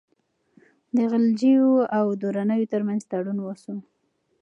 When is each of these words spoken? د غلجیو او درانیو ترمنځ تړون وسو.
د 0.95 0.97
غلجیو 1.11 1.69
او 1.97 2.05
درانیو 2.21 2.71
ترمنځ 2.73 3.01
تړون 3.11 3.37
وسو. 3.41 3.75